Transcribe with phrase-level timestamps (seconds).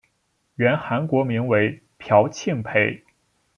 [0.55, 3.03] 原韩国名为朴庆培。